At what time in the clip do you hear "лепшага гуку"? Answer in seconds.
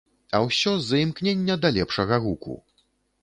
1.77-2.57